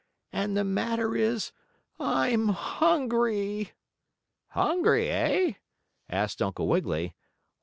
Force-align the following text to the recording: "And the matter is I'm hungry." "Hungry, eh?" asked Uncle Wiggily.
"And 0.33 0.57
the 0.57 0.63
matter 0.63 1.15
is 1.15 1.51
I'm 1.99 2.47
hungry." 2.47 3.73
"Hungry, 4.47 5.09
eh?" 5.11 5.53
asked 6.09 6.41
Uncle 6.41 6.67
Wiggily. 6.67 7.13